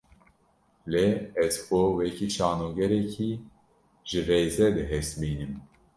Lê, 0.91 1.07
ez 1.43 1.55
xwe 1.65 1.81
wekî 1.97 2.27
şanogerekî 2.35 3.31
ji 4.09 4.19
rêzê 4.27 4.67
dihesibînim 4.77 5.53